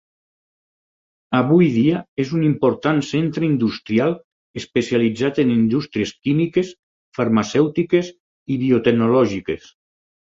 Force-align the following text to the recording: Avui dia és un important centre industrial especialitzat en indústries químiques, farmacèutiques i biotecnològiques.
Avui 1.39 1.65
dia 1.73 1.97
és 2.23 2.29
un 2.37 2.45
important 2.47 3.01
centre 3.09 3.45
industrial 3.47 4.15
especialitzat 4.61 5.41
en 5.43 5.51
indústries 5.57 6.15
químiques, 6.29 6.71
farmacèutiques 7.19 8.11
i 8.57 8.59
biotecnològiques. 8.63 9.69